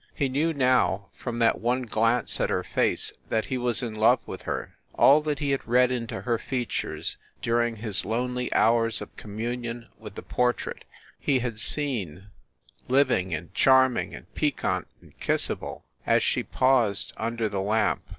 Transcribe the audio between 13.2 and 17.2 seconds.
and charming and piquant and kissable, as she paused